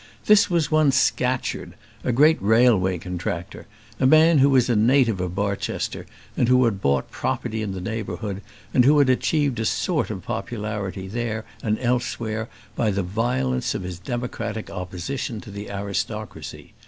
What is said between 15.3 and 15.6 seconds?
to